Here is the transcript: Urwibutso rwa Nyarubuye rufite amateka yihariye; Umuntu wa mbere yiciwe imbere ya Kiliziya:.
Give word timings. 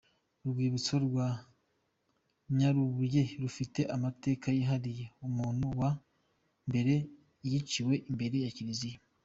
Urwibutso 0.45 0.95
rwa 1.05 1.27
Nyarubuye 2.57 3.21
rufite 3.41 3.81
amateka 3.95 4.47
yihariye; 4.57 5.05
Umuntu 5.27 5.65
wa 5.79 5.91
mbere 6.67 6.93
yiciwe 7.49 7.93
imbere 8.11 8.37
ya 8.45 8.51
Kiliziya:. 8.57 8.99